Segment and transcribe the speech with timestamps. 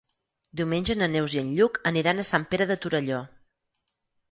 [0.61, 3.23] Diumenge na Neus i en Lluc aniran a Sant Pere de Torelló.